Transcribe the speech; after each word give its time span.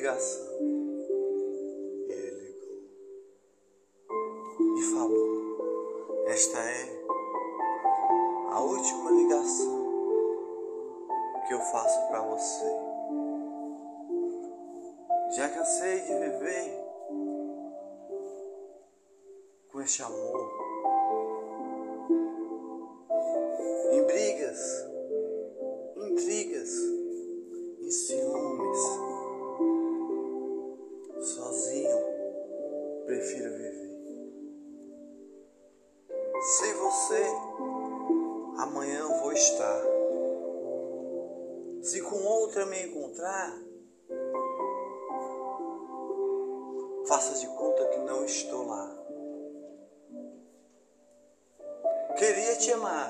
ligação. 0.00 0.48
Ele 2.08 2.40
ligou 2.40 2.88
e 4.78 4.82
falou: 4.94 6.24
Esta 6.26 6.58
é 6.58 7.04
a 8.50 8.60
última 8.60 9.10
ligação 9.10 9.90
que 11.46 11.52
eu 11.52 11.60
faço 11.60 12.08
para 12.08 12.22
você. 12.22 12.64
Já 15.36 15.48
cansei 15.50 16.00
de 16.00 16.14
viver 16.14 16.80
com 19.70 19.82
este 19.82 20.02
amor 20.02 20.49
você, 36.80 37.22
amanhã 38.58 39.00
eu 39.00 39.14
vou 39.20 39.32
estar. 39.32 39.82
Se 41.82 42.00
com 42.02 42.16
outra 42.16 42.66
me 42.66 42.82
encontrar, 42.86 43.54
faça 47.06 47.38
de 47.38 47.46
conta 47.48 47.86
que 47.86 47.98
não 47.98 48.24
estou 48.24 48.66
lá. 48.66 48.96
Queria 52.16 52.56
te 52.56 52.72
amar, 52.72 53.08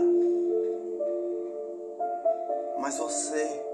mas 2.80 2.98
você 2.98 3.64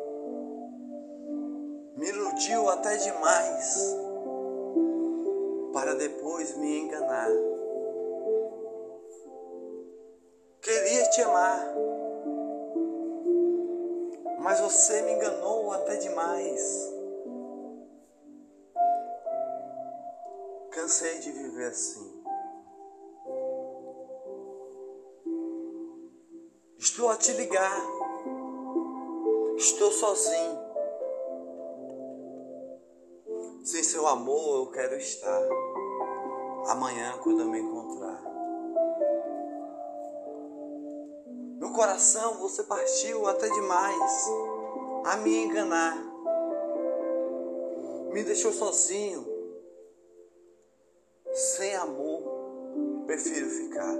me 1.96 2.08
iludiu 2.08 2.68
até 2.68 2.96
demais 2.96 3.96
para 5.72 5.94
depois 5.94 6.56
me 6.56 6.80
enganar. 6.80 7.28
Queria 10.86 11.10
te 11.10 11.20
amar, 11.20 11.74
mas 14.38 14.60
você 14.60 15.02
me 15.02 15.14
enganou 15.14 15.72
até 15.72 15.96
demais. 15.96 16.94
Cansei 20.70 21.18
de 21.18 21.32
viver 21.32 21.66
assim. 21.66 22.22
Estou 26.78 27.08
a 27.08 27.16
te 27.16 27.32
ligar. 27.32 27.82
Estou 29.56 29.90
sozinho. 29.90 30.60
Sem 33.64 33.82
seu 33.82 34.06
amor 34.06 34.66
eu 34.66 34.70
quero 34.70 34.94
estar. 34.94 35.48
Amanhã 36.68 37.18
quando 37.24 37.40
eu 37.40 37.48
me 37.48 37.58
encontrar. 37.58 38.35
Coração 41.76 42.38
você 42.38 42.62
partiu 42.62 43.28
até 43.28 43.46
demais 43.50 44.30
a 45.04 45.18
me 45.18 45.44
enganar. 45.44 45.94
Me 48.12 48.24
deixou 48.24 48.50
sozinho. 48.50 49.26
Sem 51.34 51.74
amor, 51.74 52.22
prefiro 53.06 53.50
ficar. 53.50 53.94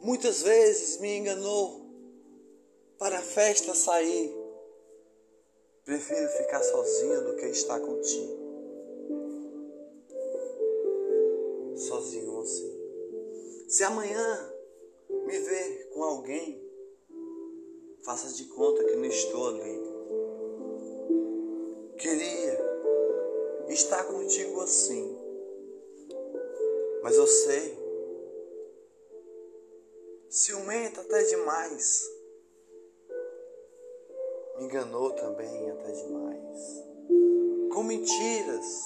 Muitas 0.00 0.40
vezes 0.42 0.98
me 0.98 1.18
enganou 1.18 1.82
para 2.98 3.18
a 3.18 3.22
festa 3.22 3.74
sair. 3.74 4.34
Prefiro 5.84 6.28
ficar 6.38 6.62
sozinho 6.62 7.24
do 7.26 7.36
que 7.36 7.46
estar 7.46 7.78
contigo. 7.80 8.40
Sozinho 11.76 12.40
assim. 12.40 12.80
Se 13.68 13.84
amanhã 13.84 14.59
me 15.30 15.38
ver 15.38 15.90
com 15.90 16.02
alguém, 16.02 16.60
faça 18.02 18.34
de 18.34 18.46
conta 18.46 18.82
que 18.82 18.96
não 18.96 19.04
estou 19.04 19.48
ali. 19.48 19.80
Queria 21.98 22.58
estar 23.68 24.02
contigo 24.04 24.60
assim, 24.60 25.16
mas 27.04 27.14
eu 27.14 27.26
sei 27.28 27.78
ciumenta 30.28 31.00
até 31.00 31.22
demais. 31.22 32.08
Me 34.56 34.64
enganou 34.64 35.12
também 35.12 35.70
até 35.70 35.92
demais. 35.92 36.84
Com 37.72 37.84
mentiras. 37.84 38.84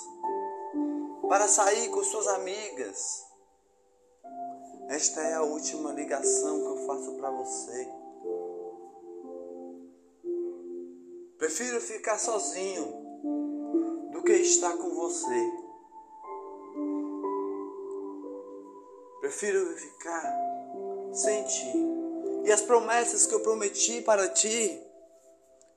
Para 1.26 1.48
sair 1.48 1.88
com 1.88 2.04
suas 2.04 2.28
amigas. 2.28 3.24
Esta 4.88 5.20
é 5.20 5.34
a 5.34 5.42
última 5.42 5.92
ligação 5.92 6.60
que 6.60 6.66
eu 6.66 6.86
faço 6.86 7.12
para 7.14 7.30
você. 7.30 7.88
Prefiro 11.38 11.80
ficar 11.80 12.18
sozinho 12.18 12.84
do 14.12 14.22
que 14.22 14.32
estar 14.32 14.76
com 14.76 14.94
você. 14.94 15.52
Prefiro 19.20 19.76
ficar 19.76 20.34
sem 21.12 21.44
ti. 21.44 21.72
E 22.44 22.52
as 22.52 22.60
promessas 22.60 23.26
que 23.26 23.34
eu 23.34 23.40
prometi 23.40 24.02
para 24.02 24.28
ti, 24.28 24.80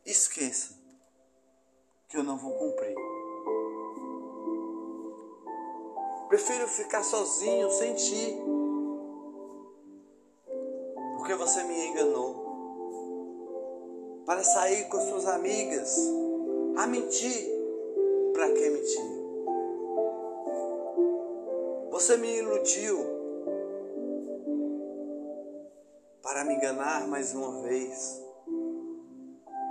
esqueça 0.05 0.75
que 2.09 2.17
eu 2.17 2.23
não 2.23 2.37
vou 2.37 2.53
cumprir. 2.53 2.95
Prefiro 6.27 6.67
ficar 6.67 7.03
sozinho 7.03 7.71
sem 7.71 7.93
ti, 7.95 8.37
você 11.47 11.63
me 11.63 11.87
enganou. 11.87 12.45
Para 14.25 14.43
sair 14.43 14.89
com 14.89 14.99
suas 14.99 15.25
amigas, 15.27 15.97
a 16.75 16.85
mentir. 16.85 17.55
Para 18.33 18.51
que 18.51 18.69
mentir? 18.69 19.17
Você 21.89 22.17
me 22.17 22.37
iludiu 22.37 22.99
para 26.21 26.43
me 26.43 26.55
enganar 26.55 27.07
mais 27.07 27.33
uma 27.33 27.61
vez, 27.61 28.21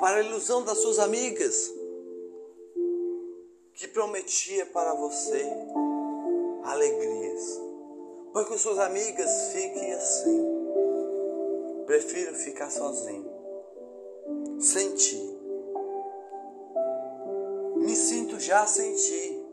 para 0.01 0.17
a 0.17 0.23
ilusão 0.23 0.65
das 0.65 0.79
suas 0.79 0.99
amigas, 0.99 1.71
que 3.75 3.87
prometia 3.89 4.65
para 4.67 4.95
você 4.95 5.47
alegrias. 6.65 7.61
Pois 8.33 8.49
com 8.49 8.57
suas 8.57 8.79
amigas 8.79 9.53
fiquem 9.53 9.93
assim. 9.93 10.56
Prefiro 11.87 12.35
ficar 12.35 12.69
sozinho, 12.69 13.31
sem 14.59 14.93
ti. 14.97 15.39
Me 17.77 17.95
sinto 17.95 18.41
já 18.41 18.67
sem 18.67 18.93
ti, 18.97 19.47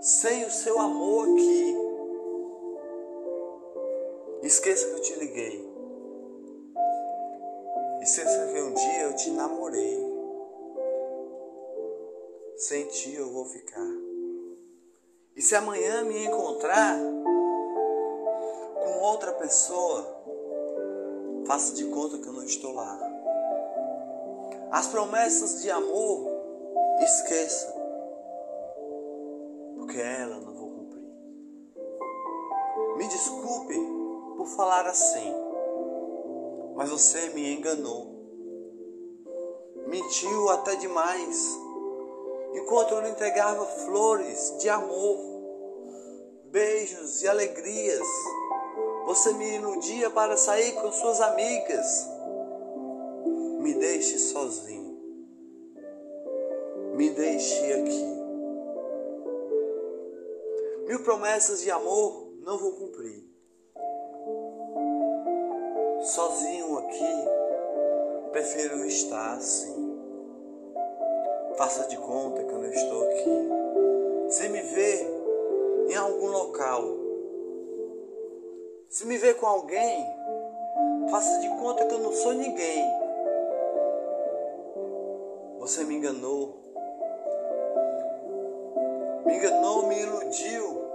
sem 0.00 0.44
o 0.44 0.50
seu 0.50 0.78
amor 0.78 1.28
aqui. 1.28 1.76
Esqueça 4.42 4.86
que 4.86 4.92
eu 4.92 5.00
te 5.00 5.14
liguei. 5.16 5.68
Esqueça 8.02 8.52
que 8.52 8.62
um 8.62 8.72
dia 8.72 9.02
eu 9.02 9.16
te 9.16 9.30
namorei. 9.32 9.98
Sem 12.56 12.86
ti 12.86 13.12
eu 13.16 13.32
vou 13.32 13.44
ficar. 13.46 13.90
E 15.34 15.42
se 15.42 15.56
amanhã 15.56 16.04
me 16.04 16.26
encontrar 16.26 16.96
com 18.84 19.00
outra 19.00 19.32
pessoa, 19.32 20.35
faça 21.46 21.74
de 21.74 21.84
conta 21.86 22.18
que 22.18 22.26
eu 22.26 22.32
não 22.32 22.42
estou 22.42 22.72
lá. 22.72 22.98
As 24.70 24.88
promessas 24.88 25.62
de 25.62 25.70
amor, 25.70 26.28
esqueça. 27.00 27.72
Porque 29.76 29.98
ela 29.98 30.40
não 30.40 30.54
vou 30.54 30.70
cumprir. 30.70 31.04
Me 32.96 33.08
desculpe 33.08 33.74
por 34.36 34.46
falar 34.48 34.86
assim, 34.86 35.32
mas 36.74 36.90
você 36.90 37.30
me 37.30 37.54
enganou. 37.54 38.14
Mentiu 39.86 40.50
até 40.50 40.74
demais. 40.76 41.58
Enquanto 42.54 42.92
eu 42.92 43.00
lhe 43.02 43.10
entregava 43.10 43.64
flores 43.66 44.56
de 44.58 44.68
amor, 44.68 45.18
beijos 46.50 47.22
e 47.22 47.28
alegrias, 47.28 48.06
você 49.16 49.32
me 49.32 49.54
iludia 49.54 50.10
para 50.10 50.36
sair 50.36 50.72
com 50.72 50.92
suas 50.92 51.22
amigas. 51.22 52.06
Me 53.60 53.72
deixe 53.72 54.18
sozinho. 54.18 54.94
Me 56.94 57.08
deixe 57.10 57.72
aqui. 57.72 58.16
Mil 60.86 61.02
promessas 61.02 61.62
de 61.62 61.70
amor 61.70 62.30
não 62.42 62.58
vou 62.58 62.72
cumprir. 62.72 63.24
Sozinho 66.02 66.76
aqui, 66.78 67.14
prefiro 68.32 68.84
estar 68.84 69.32
assim. 69.32 69.96
faça 71.56 71.88
de 71.88 71.96
conta 71.96 72.44
que 72.44 72.52
eu 72.52 72.58
não 72.58 72.70
estou 72.70 73.02
aqui. 73.04 74.30
Se 74.30 74.48
me 74.50 74.60
vê 74.60 75.06
em 75.88 75.94
algum 75.96 76.26
local, 76.26 77.05
se 78.88 79.04
me 79.06 79.18
vê 79.18 79.34
com 79.34 79.46
alguém, 79.46 80.06
faça 81.10 81.40
de 81.40 81.48
conta 81.48 81.84
que 81.84 81.94
eu 81.94 81.98
não 81.98 82.12
sou 82.12 82.32
ninguém. 82.32 82.84
Você 85.58 85.84
me 85.84 85.96
enganou. 85.96 86.60
Me 89.26 89.36
enganou, 89.36 89.88
me 89.88 90.00
iludiu. 90.00 90.86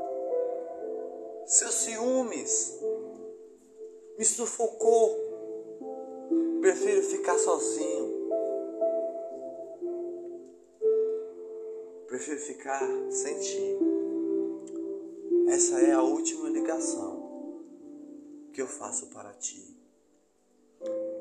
Seus 1.46 1.76
ciúmes 1.76 2.80
me 4.18 4.24
sufocou. 4.24 5.16
Prefiro 6.62 7.04
ficar 7.04 7.38
sozinho. 7.38 8.22
Prefiro 12.08 12.40
ficar 12.40 12.88
sem 13.10 13.40
ti. 13.40 13.80
Essa 15.50 15.82
é 15.82 15.92
a 15.92 16.02
última 16.02 16.50
ligação 16.50 17.21
eu 18.62 18.68
faço 18.68 19.08
para 19.08 19.34
ti. 19.34 19.76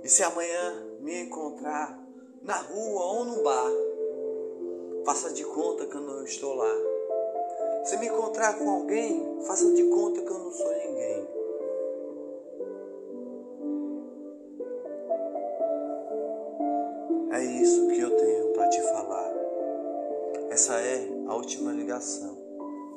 E 0.03 0.09
se 0.09 0.23
amanhã 0.23 0.87
me 1.01 1.23
encontrar 1.23 1.99
na 2.43 2.57
rua 2.57 3.03
ou 3.03 3.25
no 3.25 3.43
bar, 3.43 3.71
faça 5.05 5.33
de 5.33 5.45
conta 5.45 5.87
que 5.87 5.95
eu 5.95 6.01
não 6.01 6.25
estou 6.25 6.55
lá. 6.55 6.73
Se 7.85 7.97
me 7.97 8.07
encontrar 8.07 8.59
com 8.59 8.71
alguém, 8.71 9.43
faça 9.47 9.73
de 9.73 9.85
conta 9.85 10.21
que 10.21 10.31
eu 10.31 10.39
não 10.39 10.53
sou 10.53 10.71
ninguém. 10.71 11.29
É 17.33 17.45
isso 17.45 17.89
que 17.89 18.01
eu 18.01 18.17
tenho 18.17 18.53
para 18.53 18.69
te 18.69 18.83
falar. 18.83 19.33
Essa 20.51 20.75
é 20.81 21.09
a 21.27 21.35
última 21.35 21.73
ligação 21.73 22.37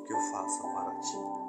que 0.06 0.12
eu 0.12 0.20
faço 0.32 0.62
para 0.74 1.00
ti. 1.00 1.43